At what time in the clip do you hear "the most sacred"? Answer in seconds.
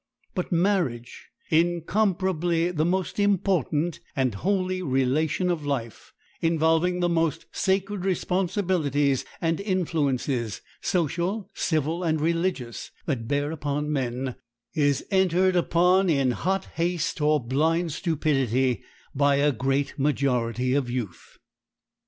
7.01-8.03